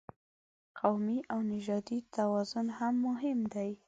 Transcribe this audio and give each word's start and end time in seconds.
قومي 0.79 1.17
او 1.31 1.39
نژادي 1.51 1.97
توازن 2.15 2.67
هم 2.77 2.93
مهم 3.07 3.39
دی. 3.53 3.71